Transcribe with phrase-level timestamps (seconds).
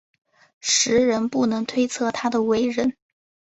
[0.61, 2.97] 时人不能推测他的为人。